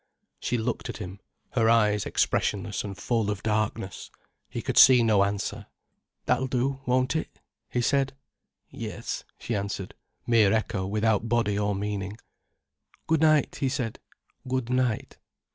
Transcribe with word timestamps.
She 0.39 0.57
looked 0.57 0.89
at 0.89 0.97
him, 0.97 1.19
her 1.51 1.69
eyes 1.69 2.07
expressionless 2.07 2.83
and 2.83 2.97
full 2.97 3.29
of 3.29 3.43
darkness. 3.43 4.09
He 4.49 4.63
could 4.63 4.79
see 4.79 5.03
no 5.03 5.23
answer. 5.23 5.67
"That'll 6.25 6.47
do, 6.47 6.81
won't 6.87 7.15
it?" 7.15 7.39
he 7.69 7.81
said. 7.81 8.13
"Yes," 8.71 9.23
she 9.37 9.53
answered, 9.55 9.93
mere 10.25 10.53
echo 10.53 10.87
without 10.87 11.29
body 11.29 11.55
or 11.55 11.75
meaning. 11.75 12.17
"Good 13.05 13.21
night," 13.21 13.57
he 13.57 13.69
said. 13.69 13.99
"Good 14.47 14.71
night." 14.71 15.19